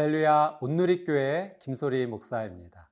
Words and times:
할렐루야 0.00 0.60
온누리교회 0.62 1.58
김소리 1.60 2.06
목사입니다. 2.06 2.90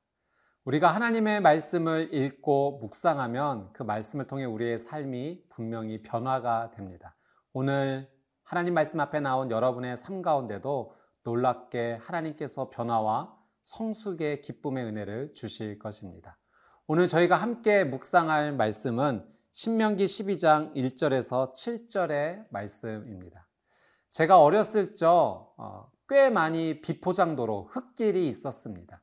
우리가 0.66 0.88
하나님의 0.88 1.40
말씀을 1.40 2.12
읽고 2.12 2.80
묵상하면 2.82 3.72
그 3.72 3.82
말씀을 3.82 4.26
통해 4.26 4.44
우리의 4.44 4.78
삶이 4.78 5.44
분명히 5.48 6.02
변화가 6.02 6.72
됩니다. 6.72 7.16
오늘 7.54 8.10
하나님 8.42 8.74
말씀 8.74 9.00
앞에 9.00 9.20
나온 9.20 9.50
여러분의 9.50 9.96
삶 9.96 10.20
가운데도 10.20 10.94
놀랍게 11.22 11.98
하나님께서 12.02 12.68
변화와 12.68 13.34
성숙의 13.64 14.42
기쁨의 14.42 14.84
은혜를 14.84 15.32
주실 15.34 15.78
것입니다. 15.78 16.36
오늘 16.86 17.06
저희가 17.06 17.36
함께 17.36 17.84
묵상할 17.84 18.52
말씀은 18.52 19.26
신명기 19.52 20.04
12장 20.04 20.74
1절에서 20.74 21.52
7절의 21.54 22.48
말씀입니다. 22.50 23.48
제가 24.10 24.42
어렸을 24.42 24.92
적 24.92 25.54
어, 25.56 25.90
꽤 26.08 26.30
많이 26.30 26.80
비포장도로 26.80 27.68
흙길이 27.70 28.28
있었습니다. 28.28 29.02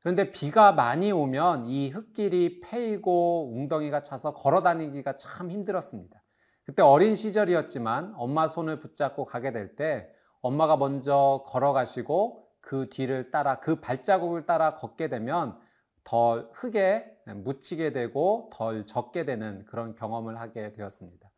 그런데 0.00 0.30
비가 0.30 0.72
많이 0.72 1.12
오면 1.12 1.66
이 1.66 1.90
흙길이 1.90 2.60
패이고 2.60 3.52
웅덩이가 3.54 4.02
차서 4.02 4.34
걸어 4.34 4.62
다니기가 4.62 5.16
참 5.16 5.50
힘들었습니다. 5.50 6.22
그때 6.64 6.82
어린 6.82 7.14
시절이었지만 7.16 8.14
엄마 8.16 8.48
손을 8.48 8.80
붙잡고 8.80 9.24
가게 9.26 9.52
될 9.52 9.76
때 9.76 10.08
엄마가 10.42 10.76
먼저 10.76 11.44
걸어가시고 11.46 12.46
그 12.60 12.88
뒤를 12.88 13.30
따라 13.30 13.60
그 13.60 13.80
발자국을 13.80 14.46
따라 14.46 14.74
걷게 14.74 15.08
되면 15.08 15.58
덜 16.04 16.48
흙에 16.54 17.14
묻히게 17.26 17.92
되고 17.92 18.50
덜 18.54 18.86
젖게 18.86 19.24
되는 19.24 19.64
그런 19.66 19.94
경험을 19.94 20.40
하게 20.40 20.72
되었습니다. 20.72 21.30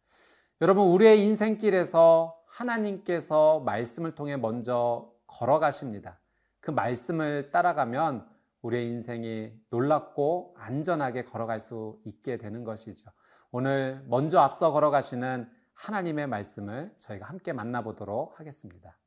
여러분, 0.60 0.86
우리의 0.86 1.22
인생길에서 1.24 2.36
하나님께서 2.52 3.60
말씀을 3.60 4.14
통해 4.14 4.36
먼저 4.36 5.10
걸어가십니다. 5.26 6.20
그 6.60 6.70
말씀을 6.70 7.50
따라가면 7.50 8.28
우리의 8.60 8.88
인생이 8.88 9.52
놀랍고 9.70 10.54
안전하게 10.58 11.24
걸어갈 11.24 11.58
수 11.58 11.98
있게 12.04 12.36
되는 12.36 12.62
것이죠. 12.62 13.10
오늘 13.50 14.04
먼저 14.06 14.38
앞서 14.38 14.70
걸어가시는 14.70 15.48
하나님의 15.74 16.28
말씀을 16.28 16.94
저희가 16.98 17.26
함께 17.26 17.52
만나보도록 17.52 18.38
하겠습니다. 18.38 18.98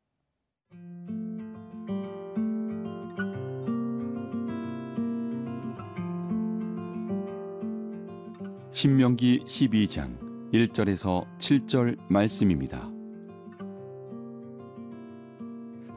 신명기 8.72 9.46
12장 9.46 10.52
1절에서 10.52 11.26
7절 11.38 11.98
말씀입니다. 12.10 12.95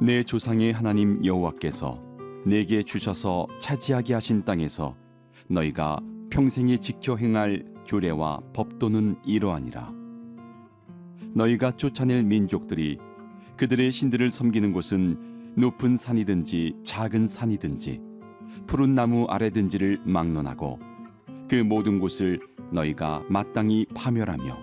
내 0.00 0.22
조상의 0.22 0.72
하나님 0.72 1.24
여호와께서 1.24 2.00
내게 2.46 2.84
주셔서 2.84 3.48
차지하게 3.58 4.14
하신 4.14 4.44
땅에서 4.44 4.94
너희가 5.48 5.98
평생에 6.30 6.76
지켜 6.76 7.16
행할 7.16 7.64
규례와 7.84 8.40
법도는 8.54 9.16
이러하니라. 9.24 9.92
너희가 11.34 11.72
쫓아낼 11.72 12.22
민족들이 12.22 12.96
그들의 13.56 13.90
신들을 13.90 14.30
섬기는 14.30 14.72
곳은 14.72 15.54
높은 15.56 15.96
산이든지 15.96 16.76
작은 16.84 17.26
산이든지 17.26 18.00
푸른 18.68 18.94
나무 18.94 19.24
아래든지를 19.24 20.02
막론하고 20.04 20.78
그 21.48 21.56
모든 21.56 21.98
곳을 21.98 22.38
너희가 22.70 23.24
마땅히 23.28 23.84
파멸하며 23.96 24.58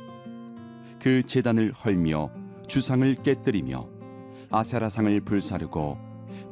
그 1.01 1.23
제단을 1.23 1.73
헐며 1.73 2.31
주상을 2.69 3.15
깨뜨리며 3.15 3.94
아세라상을 4.49 5.21
불사르고 5.21 5.97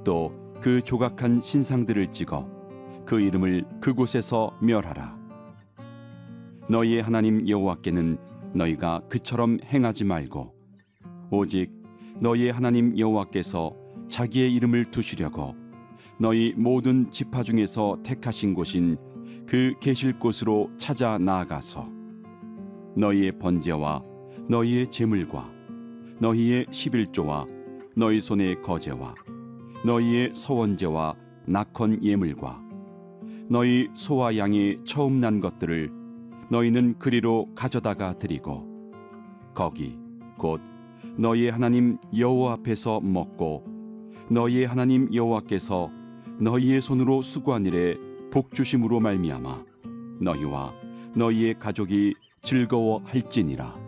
또 0.04 0.44
그 0.64 0.82
조각한 0.82 1.42
신상들을 1.42 2.14
찍어 2.14 2.48
그 3.06 3.20
이름을 3.20 3.66
그곳에서 3.82 4.58
멸하라. 4.62 5.18
너희의 6.70 7.02
하나님 7.02 7.46
여호와께는 7.46 8.18
너희가 8.54 9.02
그처럼 9.10 9.58
행하지 9.66 10.06
말고 10.06 10.56
오직 11.32 11.70
너희의 12.22 12.54
하나님 12.54 12.98
여호와께서 12.98 13.76
자기의 14.08 14.54
이름을 14.54 14.86
두시려고 14.86 15.54
너희 16.18 16.54
모든 16.56 17.12
지파 17.12 17.44
중에서 17.44 17.98
택하신 18.02 18.54
곳인 18.54 18.96
그 19.46 19.74
계실 19.82 20.18
곳으로 20.18 20.72
찾아 20.78 21.18
나아가서 21.18 21.90
너희의 22.96 23.38
번제와 23.38 24.02
너희의 24.48 24.90
제물과 24.90 25.52
너희의 26.22 26.68
십일조와 26.72 27.48
너희 27.96 28.20
손의 28.20 28.62
거제와 28.62 29.16
너희의 29.86 30.32
서원제와 30.36 31.16
낙헌 31.46 32.04
예물과 32.04 32.62
너희 33.50 33.90
소와 33.94 34.38
양이 34.38 34.80
처음 34.86 35.20
난 35.20 35.40
것들을 35.40 35.92
너희는 36.50 36.96
그리로 36.98 37.48
가져다가 37.56 38.18
드리고 38.18 38.92
거기 39.54 39.98
곧 40.38 40.62
너희의 41.18 41.52
하나님 41.52 41.98
여호와 42.18 42.54
앞에서 42.54 43.00
먹고 43.02 43.66
너희의 44.30 44.66
하나님 44.66 45.14
여호와께서 45.14 45.92
너희의 46.40 46.82
손으로 46.82 47.22
수고한 47.22 47.66
일에 47.66 47.98
복 48.32 48.56
주심으로 48.56 49.00
말미암아 49.00 49.64
너희와 50.22 50.74
너희의 51.16 51.60
가족이 51.60 52.16
즐거워할지니라. 52.42 53.83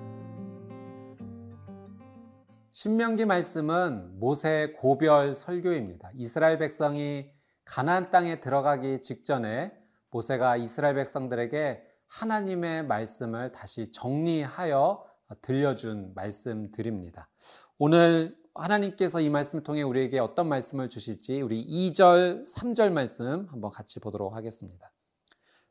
신명기 2.75 3.23
말씀은 3.23 4.19
모세 4.19 4.73
고별 4.77 5.33
설교입니다. 5.33 6.11
이스라엘 6.13 6.57
백성이 6.57 7.31
가나안 7.63 8.11
땅에 8.11 8.41
들어가기 8.41 9.01
직전에 9.01 9.71
모세가 10.11 10.57
이스라엘 10.57 10.95
백성들에게 10.95 11.81
하나님의 12.07 12.85
말씀을 12.85 13.53
다시 13.53 13.93
정리하여 13.93 15.05
들려준 15.41 16.11
말씀들입니다. 16.15 17.29
오늘 17.77 18.35
하나님께서 18.53 19.21
이 19.21 19.29
말씀을 19.29 19.63
통해 19.63 19.81
우리에게 19.81 20.19
어떤 20.19 20.49
말씀을 20.49 20.89
주실지 20.89 21.43
우리 21.43 21.65
2절, 21.65 22.45
3절 22.45 22.91
말씀 22.91 23.47
한번 23.51 23.71
같이 23.71 24.01
보도록 24.01 24.35
하겠습니다. 24.35 24.91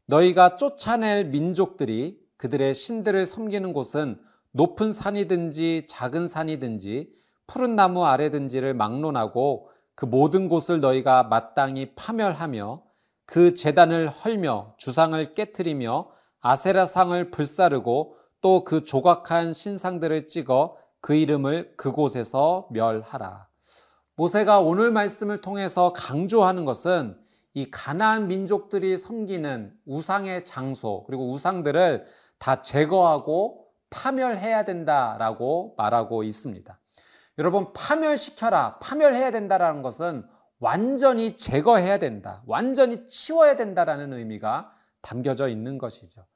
너희가 0.06 0.56
쫓아낼 0.56 1.26
민족들이 1.26 2.18
그들의 2.38 2.72
신들을 2.72 3.26
섬기는 3.26 3.74
곳은 3.74 4.18
높은 4.56 4.92
산이든지 4.92 5.86
작은 5.88 6.28
산이든지 6.28 7.12
푸른 7.48 7.74
나무 7.74 8.04
아래든지를 8.04 8.72
막론하고 8.74 9.68
그 9.96 10.06
모든 10.06 10.48
곳을 10.48 10.80
너희가 10.80 11.24
마땅히 11.24 11.92
파멸하며 11.96 12.82
그 13.26 13.52
재단을 13.52 14.08
헐며 14.08 14.74
주상을 14.78 15.32
깨뜨리며 15.32 16.08
아세라상을 16.40 17.30
불사르고 17.32 18.16
또 18.40 18.62
그 18.64 18.84
조각한 18.84 19.52
신상들을 19.52 20.28
찍어 20.28 20.76
그 21.00 21.14
이름을 21.14 21.74
그곳에서 21.76 22.68
멸하라. 22.70 23.48
모세가 24.16 24.60
오늘 24.60 24.92
말씀을 24.92 25.40
통해서 25.40 25.92
강조하는 25.92 26.64
것은 26.64 27.18
이 27.54 27.70
가나안 27.70 28.28
민족들이 28.28 28.96
섬기는 28.98 29.72
우상의 29.86 30.44
장소 30.44 31.02
그리고 31.06 31.32
우상들을 31.32 32.04
다 32.38 32.60
제거하고 32.60 33.63
파멸해야 33.94 34.64
된다라고 34.64 35.74
말하고 35.78 36.24
있습니다. 36.24 36.78
여러분, 37.38 37.72
파멸시켜라, 37.72 38.78
파멸해야 38.80 39.30
된다라는 39.30 39.82
것은 39.82 40.26
완전히 40.58 41.36
제거해야 41.36 41.98
된다, 41.98 42.42
완전히 42.46 43.06
치워야 43.06 43.56
된다라는 43.56 44.12
의미가 44.12 44.72
담겨져 45.00 45.48
있는 45.48 45.78
것이죠. 45.78 46.26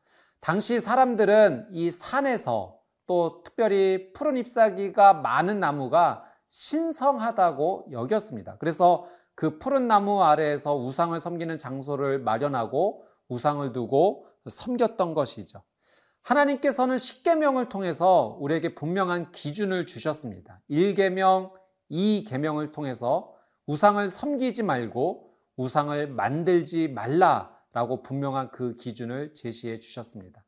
당시 0.40 0.78
사람들은 0.78 1.68
이 1.70 1.90
산에서 1.90 2.78
또 3.06 3.42
특별히 3.42 4.12
푸른 4.12 4.36
잎사귀가 4.36 5.14
많은 5.14 5.58
나무가 5.58 6.24
신성하다고 6.48 7.88
여겼습니다. 7.90 8.56
그래서 8.58 9.06
그 9.34 9.58
푸른 9.58 9.88
나무 9.88 10.22
아래에서 10.22 10.76
우상을 10.76 11.18
섬기는 11.18 11.58
장소를 11.58 12.20
마련하고 12.20 13.04
우상을 13.28 13.72
두고 13.72 14.26
섬겼던 14.48 15.14
것이죠. 15.14 15.62
하나님께서는 16.28 16.98
십계명을 16.98 17.70
통해서 17.70 18.36
우리에게 18.40 18.74
분명한 18.74 19.32
기준을 19.32 19.86
주셨습니다. 19.86 20.60
1계명, 20.70 21.52
2계명을 21.90 22.72
통해서 22.72 23.34
우상을 23.66 24.06
섬기지 24.10 24.62
말고 24.62 25.32
우상을 25.56 26.08
만들지 26.08 26.88
말라라고 26.88 28.02
분명한 28.02 28.50
그 28.50 28.76
기준을 28.76 29.32
제시해 29.34 29.80
주셨습니다. 29.80 30.44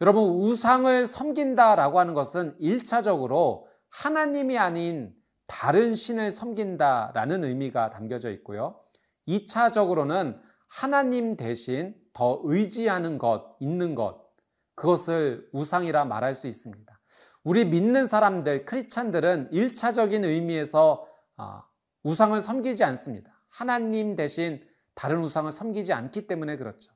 여러분, 0.00 0.22
우상을 0.22 1.04
섬긴다라고 1.06 1.98
하는 1.98 2.14
것은 2.14 2.56
1차적으로 2.60 3.64
하나님이 3.90 4.56
아닌 4.56 5.12
다른 5.48 5.96
신을 5.96 6.30
섬긴다라는 6.30 7.44
의미가 7.44 7.90
담겨져 7.90 8.30
있고요. 8.30 8.80
2차적으로는 9.26 10.40
하나님 10.68 11.36
대신 11.36 11.94
더 12.12 12.40
의지하는 12.44 13.18
것, 13.18 13.56
있는 13.58 13.96
것, 13.96 14.23
그것을 14.74 15.48
우상이라 15.52 16.04
말할 16.04 16.34
수 16.34 16.46
있습니다. 16.46 17.00
우리 17.42 17.64
믿는 17.64 18.06
사람들, 18.06 18.64
크리스찬들은 18.64 19.50
1차적인 19.50 20.24
의미에서 20.24 21.06
아, 21.36 21.64
우상을 22.02 22.40
섬기지 22.40 22.84
않습니다. 22.84 23.30
하나님 23.48 24.16
대신 24.16 24.62
다른 24.94 25.22
우상을 25.22 25.50
섬기지 25.52 25.92
않기 25.92 26.26
때문에 26.26 26.56
그렇죠. 26.56 26.90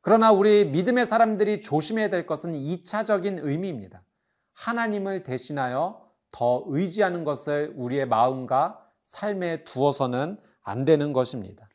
그러나 0.00 0.32
우리 0.32 0.64
믿음의 0.64 1.06
사람들이 1.06 1.62
조심해야 1.62 2.10
될 2.10 2.26
것은 2.26 2.52
2차적인 2.52 3.38
의미입니다. 3.42 4.02
하나님을 4.54 5.22
대신하여 5.22 6.10
더 6.32 6.64
의지하는 6.66 7.24
것을 7.24 7.72
우리의 7.76 8.06
마음과 8.06 8.80
삶에 9.04 9.64
두어서는 9.64 10.38
안 10.62 10.84
되는 10.84 11.12
것입니다. 11.12 11.68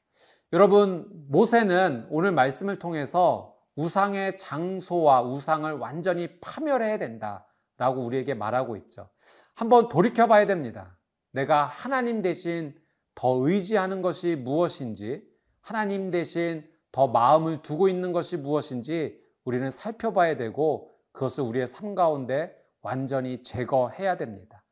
여러분, 0.54 1.08
모세는 1.30 2.08
오늘 2.10 2.32
말씀을 2.32 2.80
통해서 2.80 3.57
우상의 3.78 4.38
장소와 4.38 5.22
우상을 5.22 5.72
완전히 5.74 6.40
파멸해야 6.42 6.98
된다라고 6.98 8.04
우리에게 8.04 8.34
말하고 8.34 8.76
있죠. 8.76 9.10
한번 9.54 9.88
돌이켜 9.88 10.28
봐야 10.28 10.46
됩니다. 10.46 10.98
내가 11.32 11.66
하나님 11.66 12.22
대신 12.22 12.76
더 13.16 13.36
의지하는 13.48 14.02
것이 14.02 14.36
무엇인지, 14.36 15.24
하나님 15.62 16.12
대신 16.12 16.68
더 16.92 17.08
마음을 17.08 17.62
두고 17.62 17.88
있는 17.88 18.12
것이 18.12 18.38
무엇인지 18.38 19.22
우리는 19.44 19.70
살펴봐야 19.70 20.38
되고 20.38 20.92
그것을 21.12 21.44
우리의 21.44 21.68
삶 21.68 21.96
가운데 21.96 22.56
완전히 22.82 23.44
제거해야 23.44 24.18
됩니다. 24.18 24.64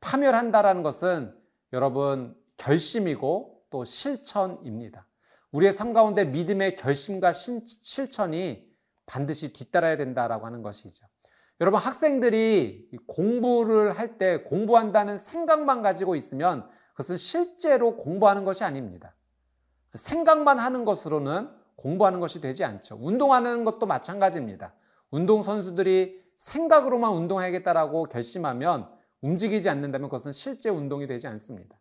파멸한다라는 0.00 0.82
것은 0.82 1.34
여러분 1.72 2.36
결심이고 2.56 3.62
또 3.70 3.84
실천입니다. 3.84 5.06
우리의 5.52 5.72
삶 5.72 5.92
가운데 5.92 6.24
믿음의 6.24 6.76
결심과 6.76 7.32
실천이 7.32 8.68
반드시 9.06 9.52
뒤따라야 9.52 9.96
된다라고 9.96 10.46
하는 10.46 10.62
것이죠. 10.62 11.06
여러분 11.60 11.80
학생들이 11.80 12.90
공부를 13.06 13.92
할 13.92 14.18
때 14.18 14.42
공부한다는 14.42 15.16
생각만 15.16 15.82
가지고 15.82 16.14
있으면 16.14 16.68
그것은 16.92 17.16
실제로 17.16 17.96
공부하는 17.96 18.44
것이 18.44 18.64
아닙니다. 18.64 19.14
생각만 19.94 20.58
하는 20.58 20.84
것으로는 20.84 21.48
공부하는 21.76 22.20
것이 22.20 22.40
되지 22.40 22.64
않죠. 22.64 22.98
운동하는 23.00 23.64
것도 23.64 23.86
마찬가지입니다. 23.86 24.74
운동 25.10 25.42
선수들이 25.42 26.22
생각으로만 26.36 27.12
운동하겠다라고 27.12 28.04
결심하면 28.04 28.88
움직이지 29.22 29.68
않는다면 29.68 30.08
그것은 30.08 30.32
실제 30.32 30.70
운동이 30.70 31.06
되지 31.06 31.26
않습니다. 31.26 31.76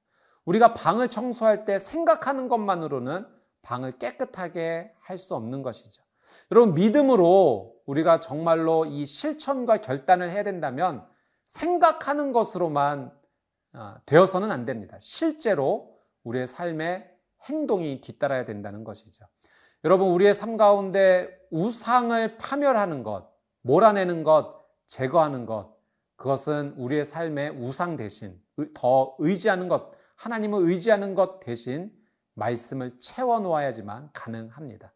우리가 0.45 0.73
방을 0.73 1.09
청소할 1.09 1.65
때 1.65 1.77
생각하는 1.77 2.47
것만으로는 2.47 3.25
방을 3.61 3.97
깨끗하게 3.97 4.93
할 4.99 5.17
수 5.17 5.35
없는 5.35 5.61
것이죠. 5.63 6.03
여러분, 6.51 6.75
믿음으로 6.75 7.75
우리가 7.85 8.19
정말로 8.19 8.85
이 8.85 9.05
실천과 9.05 9.77
결단을 9.77 10.29
해야 10.29 10.43
된다면 10.43 11.05
생각하는 11.45 12.31
것으로만 12.31 13.11
아, 13.73 13.99
되어서는 14.05 14.51
안 14.51 14.65
됩니다. 14.65 14.97
실제로 14.99 15.99
우리의 16.23 16.47
삶에 16.47 17.09
행동이 17.49 18.01
뒤따라야 18.01 18.45
된다는 18.45 18.83
것이죠. 18.83 19.25
여러분, 19.83 20.09
우리의 20.09 20.33
삶 20.33 20.57
가운데 20.57 21.29
우상을 21.51 22.37
파멸하는 22.37 23.03
것, 23.03 23.31
몰아내는 23.61 24.23
것, 24.23 24.59
제거하는 24.87 25.45
것, 25.45 25.75
그것은 26.15 26.73
우리의 26.77 27.05
삶의 27.05 27.51
우상 27.51 27.95
대신 27.95 28.39
더 28.73 29.15
의지하는 29.19 29.67
것, 29.69 29.91
하나님을 30.15 30.67
의지하는 30.67 31.15
것 31.15 31.39
대신 31.39 31.91
말씀을 32.39 32.97
채워 32.99 33.39
놓아야지만 33.39 34.09
가능합니다. 34.13 34.93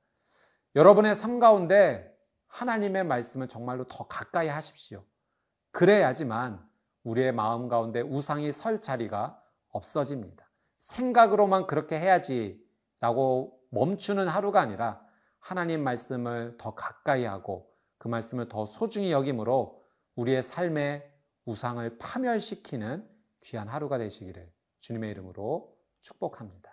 여러분의 0.76 1.14
삶 1.14 1.40
가운데 1.40 2.12
하나님의 2.48 3.04
말씀을 3.04 3.48
정말로 3.48 3.88
더 3.88 4.08
가까이 4.08 4.48
하십시오. 4.48 5.04
그래야지만 5.72 6.64
우리의 7.04 7.32
마음 7.32 7.68
가운데 7.68 8.02
우상이 8.02 8.52
설 8.52 8.82
자리가 8.82 9.40
없어집니다. 9.70 10.50
생각으로만 10.80 11.68
그렇게 11.68 12.00
해야지라고 12.00 13.60
멈추는 13.70 14.28
하루가 14.28 14.62
아니라 14.62 15.02
하나님 15.40 15.84
말씀을 15.84 16.58
더 16.58 16.74
가까이 16.76 17.26
하고 17.26 17.72
그 17.98 18.08
말씀을 18.08 18.48
더 18.48 18.66
소중히 18.66 19.12
여김으로 19.12 19.84
우리의 20.16 20.44
삶의 20.44 21.12
우상을 21.46 21.98
파멸시키는 21.98 23.10
귀한 23.42 23.68
하루가 23.68 23.98
되시기를 23.98 24.52
주님의 24.80 25.12
이름으로 25.12 25.76
축복합니다. 26.02 26.73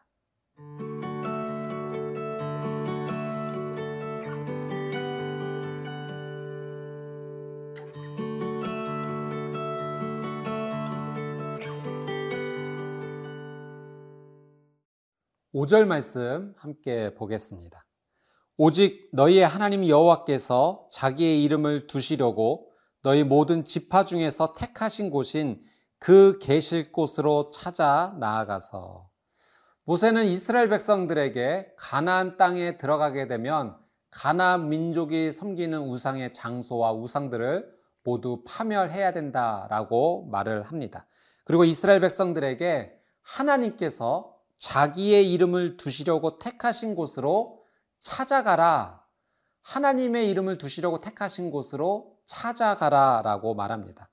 5절 15.61 15.85
말씀 15.85 16.55
함께 16.57 17.13
보겠습니다. 17.15 17.85
오직 18.56 19.11
너희의 19.13 19.47
하나님 19.47 19.87
여호와께서 19.87 20.89
자기의 20.91 21.45
이름을 21.45 21.87
두시려고 21.87 22.71
너희 23.03 23.25
모든 23.25 23.65
지파 23.65 24.05
중에서 24.05 24.55
택하신 24.55 25.11
곳인 25.11 25.63
그 25.99 26.39
계실 26.41 26.93
곳으로 26.93 27.51
찾아 27.51 28.17
나아가서 28.19 29.10
모세는 29.91 30.27
이스라엘 30.27 30.69
백성들에게 30.69 31.73
가나안 31.77 32.37
땅에 32.37 32.79
들어가게 32.79 33.27
되면 33.27 33.77
가나안 34.13 34.69
민족이 34.69 35.33
섬기는 35.33 35.77
우상의 35.81 36.33
장소와 36.33 36.93
우상들을 36.93 37.69
모두 38.05 38.45
파멸해야 38.47 39.13
된다라고 39.13 40.29
말을 40.31 40.63
합니다. 40.63 41.09
그리고 41.43 41.65
이스라엘 41.65 41.99
백성들에게 41.99 42.93
하나님께서 43.23 44.37
자기의 44.59 45.33
이름을 45.33 45.77
두시려고 45.77 46.39
택하신 46.39 46.95
곳으로 46.95 47.65
찾아가라. 48.01 49.05
하나님의 49.63 50.31
이름을 50.31 50.59
두시려고 50.59 51.01
택하신 51.01 51.51
곳으로 51.51 52.17
찾아가라 52.27 53.23
라고 53.25 53.56
말합니다. 53.56 54.09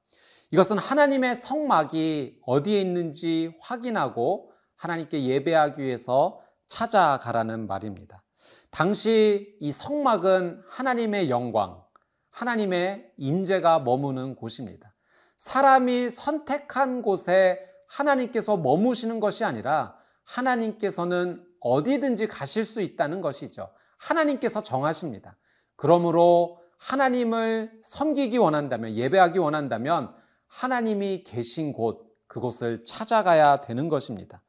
이것은 0.50 0.80
하나님의 0.80 1.36
성막이 1.36 2.40
어디에 2.48 2.82
있는지 2.82 3.56
확인하고 3.62 4.57
하나님께 4.78 5.24
예배하기 5.24 5.82
위해서 5.82 6.40
찾아가라는 6.68 7.68
말입니다. 7.68 8.24
당시 8.70 9.56
이 9.60 9.72
성막은 9.72 10.64
하나님의 10.70 11.30
영광, 11.30 11.84
하나님의 12.30 13.12
임재가 13.18 13.80
머무는 13.80 14.36
곳입니다. 14.36 14.94
사람이 15.38 16.10
선택한 16.10 17.02
곳에 17.02 17.60
하나님께서 17.88 18.58
머무시는 18.58 19.20
것이 19.20 19.44
아니라 19.44 19.96
하나님께서는 20.24 21.46
어디든지 21.60 22.28
가실 22.28 22.64
수 22.64 22.82
있다는 22.82 23.22
것이죠. 23.22 23.70
하나님께서 23.98 24.62
정하십니다. 24.62 25.38
그러므로 25.76 26.60
하나님을 26.78 27.72
섬기기 27.84 28.38
원한다면, 28.38 28.94
예배하기 28.94 29.40
원한다면 29.40 30.14
하나님이 30.48 31.24
계신 31.24 31.74
곳, 31.74 32.06
그곳을 32.28 32.84
찾아가야 32.86 33.62
되는 33.62 33.90
것입니다. 33.90 34.44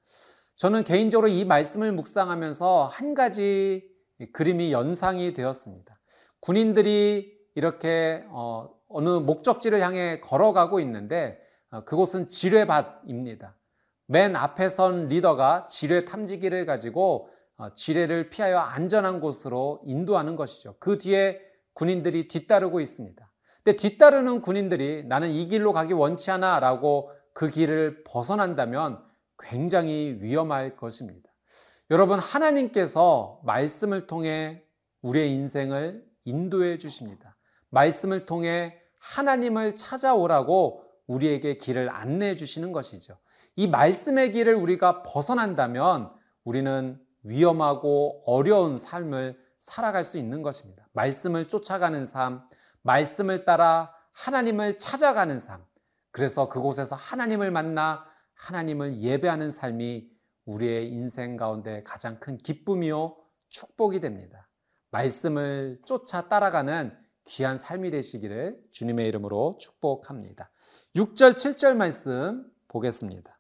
저는 0.59 0.83
개인적으로 0.83 1.29
이 1.29 1.45
말씀을 1.45 1.93
묵상하면서 1.93 2.87
한 2.87 3.15
가지 3.15 3.89
그림이 4.33 4.73
연상이 4.73 5.33
되었습니다. 5.33 6.01
군인들이 6.41 7.33
이렇게 7.55 8.25
어, 8.31 8.69
느 8.91 9.09
목적지를 9.21 9.81
향해 9.81 10.19
걸어가고 10.21 10.81
있는데 10.81 11.39
어, 11.71 11.85
그곳은 11.85 12.27
지뢰밭입니다. 12.27 13.57
맨 14.07 14.35
앞에 14.35 14.69
선 14.69 15.07
리더가 15.07 15.69
지뢰 15.69 16.05
탐지기를 16.05 16.67
가지고 16.67 17.31
어, 17.57 17.73
지뢰를 17.75 18.29
피하여 18.29 18.59
안전한 18.59 19.21
곳으로 19.21 19.81
인도하는 19.85 20.35
것이죠. 20.35 20.75
그 20.81 20.99
뒤에 20.99 21.41
군인들이 21.75 22.27
뒤따르고 22.27 22.81
있습니다. 22.81 23.31
근데 23.63 23.77
뒤따르는 23.77 24.41
군인들이 24.41 25.05
나는 25.05 25.31
이 25.31 25.47
길로 25.47 25.73
가기 25.73 25.93
원치 25.93 26.33
않아 26.33 26.59
라고 26.59 27.13
그 27.33 27.49
길을 27.49 28.03
벗어난다면 28.03 29.07
굉장히 29.39 30.19
위험할 30.21 30.77
것입니다. 30.77 31.31
여러분, 31.91 32.19
하나님께서 32.19 33.41
말씀을 33.45 34.07
통해 34.07 34.63
우리의 35.03 35.31
인생을 35.33 36.05
인도해 36.25 36.77
주십니다. 36.77 37.37
말씀을 37.71 38.27
통해 38.27 38.79
하나님을 38.99 39.77
찾아오라고 39.77 40.85
우리에게 41.07 41.57
길을 41.57 41.89
안내해 41.89 42.37
주시는 42.37 42.73
것이죠. 42.73 43.19
이 43.57 43.67
말씀의 43.67 44.33
길을 44.33 44.55
우리가 44.55 45.03
벗어난다면 45.03 46.13
우리는 46.45 47.01
위험하고 47.23 48.23
어려운 48.27 48.79
삶을 48.79 49.39
살아갈 49.59 50.05
수 50.05 50.19
있는 50.19 50.43
것입니다. 50.43 50.87
말씀을 50.93 51.49
쫓아가는 51.49 52.05
삶, 52.05 52.43
말씀을 52.83 53.45
따라 53.45 53.93
하나님을 54.13 54.79
찾아가는 54.79 55.39
삶. 55.39 55.65
그래서 56.11 56.49
그곳에서 56.49 56.97
하나님을 56.97 57.51
만나 57.51 58.05
하나님을 58.39 58.99
예배하는 59.01 59.51
삶이 59.51 60.09
우리의 60.47 60.89
인생 60.91 61.37
가운데 61.37 61.83
가장 61.83 62.19
큰 62.21 62.39
기쁨이요 62.39 63.17
축복이 63.49 64.01
됩니다. 64.01 64.49
말씀을 64.91 65.81
쫓아 65.85 66.29
따라가는 66.29 66.97
귀한 67.27 67.59
삶이 67.59 67.91
되시기를 67.91 68.59
주님의 68.73 69.07
이름으로 69.09 69.59
축복합니다. 69.61 70.51
6절, 70.97 71.35
7절 71.35 71.75
말씀 71.75 72.47
보겠습니다. 72.69 73.39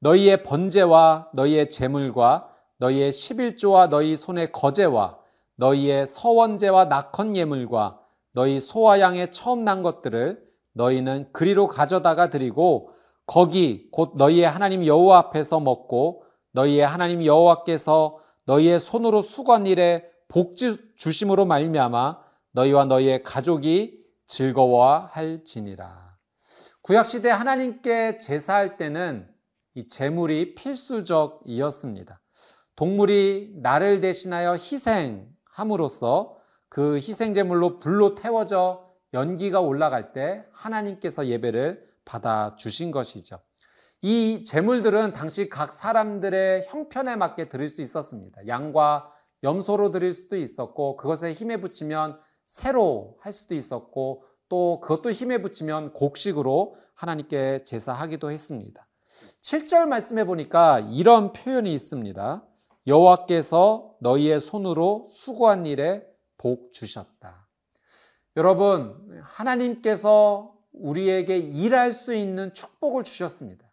너희의 0.00 0.42
번제와 0.42 1.30
너희의 1.32 1.70
제물과 1.70 2.52
너희의 2.78 3.12
11조와 3.12 3.88
너희 3.88 4.16
손의 4.16 4.52
거제와 4.52 5.18
너희의 5.54 6.06
서원제와 6.06 6.86
낙헌 6.86 7.34
예물과 7.34 8.02
너희 8.32 8.60
소와 8.60 9.00
양의 9.00 9.30
처음 9.30 9.64
난 9.64 9.82
것들을 9.82 10.44
너희는 10.74 11.32
그리로 11.32 11.68
가져다가 11.68 12.28
드리고 12.28 12.90
거기 13.26 13.88
곧 13.90 14.12
너희의 14.16 14.48
하나님 14.48 14.86
여호와 14.86 15.18
앞에서 15.18 15.60
먹고 15.60 16.24
너희의 16.52 16.86
하나님 16.86 17.24
여호와께서 17.24 18.20
너희의 18.44 18.80
손으로 18.80 19.20
수건 19.20 19.66
일에 19.66 20.08
복 20.28 20.56
주심으로 20.56 21.44
말미암아 21.44 22.20
너희와 22.52 22.86
너희의 22.86 23.22
가족이 23.22 24.04
즐거워할지니라. 24.26 26.16
구약 26.82 27.06
시대 27.06 27.30
하나님께 27.30 28.18
제사할 28.18 28.76
때는 28.76 29.28
이 29.74 29.88
제물이 29.88 30.54
필수적이었습니다. 30.54 32.20
동물이 32.76 33.56
나를 33.56 34.00
대신하여 34.00 34.52
희생함으로써 34.52 36.36
그 36.68 36.96
희생 36.96 37.34
제물로 37.34 37.78
불로 37.78 38.14
태워져 38.14 38.86
연기가 39.12 39.60
올라갈 39.60 40.12
때 40.12 40.44
하나님께서 40.52 41.26
예배를 41.26 41.86
받아 42.06 42.54
주신 42.54 42.90
것이죠. 42.90 43.38
이 44.00 44.44
제물들은 44.44 45.12
당시 45.12 45.50
각 45.50 45.74
사람들의 45.74 46.64
형편에 46.68 47.16
맞게 47.16 47.50
드릴 47.50 47.68
수 47.68 47.82
있었습니다. 47.82 48.46
양과 48.46 49.12
염소로 49.42 49.90
드릴 49.90 50.14
수도 50.14 50.36
있었고 50.36 50.96
그것에 50.96 51.32
힘에 51.32 51.58
붙이면 51.58 52.18
새로 52.46 53.18
할 53.20 53.32
수도 53.34 53.54
있었고 53.54 54.24
또 54.48 54.80
그것도 54.80 55.10
힘에 55.10 55.42
붙이면 55.42 55.92
곡식으로 55.92 56.76
하나님께 56.94 57.64
제사하기도 57.64 58.30
했습니다. 58.30 58.88
7절 59.42 59.86
말씀해 59.86 60.24
보니까 60.24 60.80
이런 60.80 61.32
표현이 61.32 61.72
있습니다. 61.74 62.44
여호와께서 62.86 63.96
너희의 64.00 64.40
손으로 64.40 65.06
수고한 65.10 65.66
일에 65.66 66.06
복 66.38 66.72
주셨다. 66.72 67.48
여러분, 68.36 68.94
하나님께서 69.24 70.55
우리에게 70.76 71.38
일할 71.38 71.92
수 71.92 72.14
있는 72.14 72.52
축복을 72.54 73.04
주셨습니다. 73.04 73.66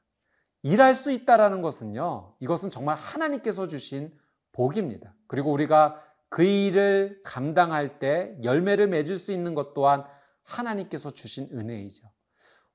일할 0.63 0.93
수 0.93 1.11
있다라는 1.11 1.61
것은요, 1.61 2.35
이것은 2.39 2.69
정말 2.69 2.95
하나님께서 2.95 3.67
주신 3.67 4.17
복입니다. 4.53 5.13
그리고 5.27 5.51
우리가 5.51 6.01
그 6.29 6.43
일을 6.43 7.21
감당할 7.23 7.99
때 7.99 8.37
열매를 8.43 8.87
맺을 8.87 9.17
수 9.17 9.31
있는 9.31 9.53
것 9.55 9.73
또한 9.73 10.05
하나님께서 10.43 11.11
주신 11.11 11.49
은혜이죠. 11.51 12.09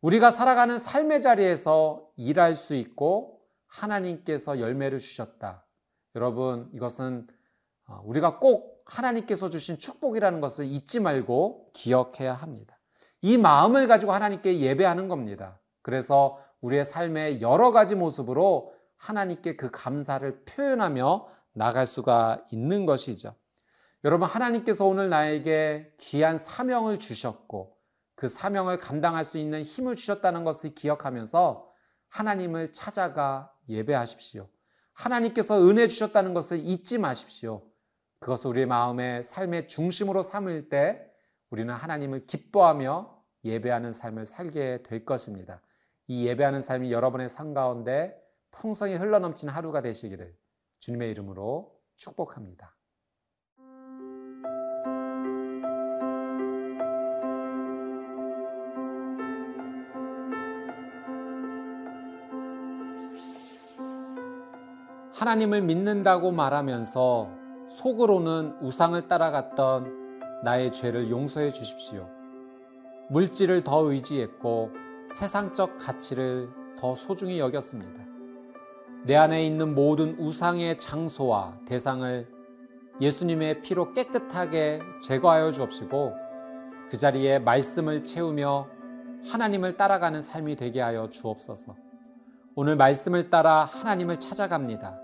우리가 0.01 0.31
살아가는 0.31 0.79
삶의 0.79 1.23
자리에서 1.23 2.09
일할 2.17 2.55
수 2.55 2.75
있고 2.75 3.41
하나님께서 3.67 4.61
열매를 4.61 4.99
주셨다. 4.99 5.67
여러분, 6.15 6.71
이것은 6.73 7.27
어, 7.87 8.01
우리가 8.05 8.39
꼭 8.39 8.83
하나님께서 8.85 9.49
주신 9.49 9.79
축복이라는 9.79 10.41
것을 10.41 10.67
잊지 10.67 11.01
말고 11.01 11.73
기억해야 11.73 12.35
합니다. 12.35 12.78
이 13.21 13.37
마음을 13.37 13.89
가지고 13.89 14.13
하나님께 14.13 14.61
예배하는 14.61 15.09
겁니다. 15.09 15.61
그래서 15.83 16.39
우리의 16.61 16.85
삶의 16.85 17.41
여러 17.41 17.73
가지 17.73 17.95
모습으로 17.95 18.75
하나님께 18.97 19.57
그 19.57 19.71
감사를 19.71 20.45
표현하며 20.45 21.29
나갈 21.53 21.87
수가 21.87 22.45
있는 22.51 22.87
것이죠. 22.87 23.35
여러분, 24.05 24.29
하나님께서 24.29 24.85
오늘 24.85 25.09
나에게 25.09 25.93
귀한 25.99 26.39
사명을 26.39 27.01
주셨고 27.01 27.77
그 28.15 28.29
사명을 28.29 28.79
감당할 28.79 29.25
수 29.25 29.39
있는 29.39 29.63
힘을 29.63 29.97
주셨다는 29.97 30.45
것을 30.45 30.75
기억하면서 30.75 31.69
하나님을 32.09 32.73
찾아가 32.73 33.53
예배하십시오. 33.69 34.49
하나님께서 34.93 35.61
은혜 35.63 35.87
주셨다는 35.89 36.35
것을 36.35 36.59
잊지 36.59 36.99
마십시오. 36.99 37.63
그것을 38.21 38.51
우리의 38.51 38.67
마음의 38.67 39.23
삶의 39.23 39.69
중심으로 39.69 40.23
삼을 40.23 40.69
때 40.69 41.08
우리는 41.51 41.73
하나님을 41.73 42.27
기뻐하며 42.27 43.19
예배하는 43.45 43.93
삶을 43.93 44.27
살게 44.27 44.83
될 44.83 45.05
것입니다. 45.05 45.63
이 46.07 46.27
예배하는 46.27 46.61
삶이 46.61 46.93
여러분의 46.93 47.29
삶 47.29 47.55
가운데 47.55 48.15
풍성히 48.51 48.97
흘러넘치는 48.97 49.53
하루가 49.53 49.83
되시기를 49.83 50.35
주님의 50.81 51.11
이름으로 51.11 51.79
축복합니다. 51.97 52.75
하나님을 65.15 65.63
믿는다고 65.63 66.31
말하면서 66.31 67.29
속으로는 67.71 68.59
우상을 68.61 69.09
따라갔던 69.09 69.98
나의 70.45 70.73
죄를 70.73 71.11
용서해 71.11 71.53
주십시오. 71.53 72.09
물질을 73.11 73.65
더 73.65 73.91
의지했고 73.91 74.71
세상적 75.13 75.79
가치를 75.79 76.49
더 76.79 76.95
소중히 76.95 77.39
여겼습니다. 77.41 78.05
내 79.05 79.17
안에 79.17 79.45
있는 79.47 79.75
모든 79.75 80.19
우상의 80.19 80.79
장소와 80.79 81.61
대상을 81.67 82.29
예수님의 83.01 83.63
피로 83.63 83.93
깨끗하게 83.93 84.81
제거하여 85.03 85.53
주옵시고 85.53 86.15
그 86.91 86.99
자리에 86.99 87.39
말씀을 87.39 88.05
채우며 88.05 88.69
하나님을 89.31 89.77
따라가는 89.77 90.21
삶이 90.23 90.57
되게 90.57 90.81
하여 90.81 91.09
주옵소서. 91.11 91.77
오늘 92.55 92.77
말씀을 92.77 93.31
따라 93.31 93.65
하나님을 93.65 94.19
찾아갑니다. 94.19 95.01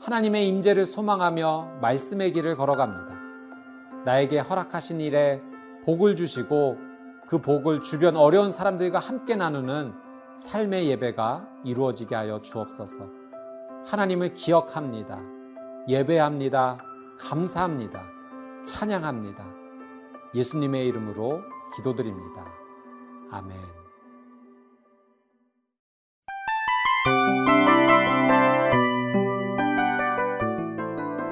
하나님의 0.00 0.48
임재를 0.48 0.84
소망하며 0.84 1.78
말씀의 1.80 2.32
길을 2.32 2.56
걸어갑니다. 2.56 3.21
나에게 4.04 4.40
허락하신 4.40 5.00
일에 5.00 5.40
복을 5.84 6.16
주시고 6.16 6.78
그 7.26 7.40
복을 7.40 7.80
주변 7.80 8.16
어려운 8.16 8.52
사람들과 8.52 8.98
함께 8.98 9.36
나누는 9.36 9.94
삶의 10.36 10.88
예배가 10.88 11.46
이루어지게 11.64 12.14
하여 12.14 12.40
주옵소서. 12.40 13.08
하나님을 13.86 14.34
기억합니다. 14.34 15.20
예배합니다. 15.88 16.78
감사합니다. 17.18 18.02
찬양합니다. 18.64 19.44
예수님의 20.34 20.86
이름으로 20.88 21.40
기도드립니다. 21.76 22.46
아멘. 23.30 23.81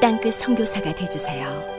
땅끝 0.00 0.34
성교사가 0.34 0.94
되주세요 0.94 1.75